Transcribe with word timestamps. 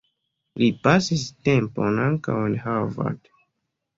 Li 0.61 0.67
pasis 0.85 1.25
tempon 1.49 2.01
ankaŭ 2.05 2.39
en 2.47 2.55
Harvard. 2.65 3.33